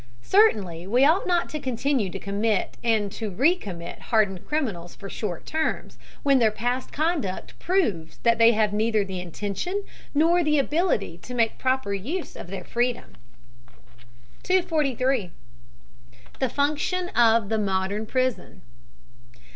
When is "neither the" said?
8.73-9.19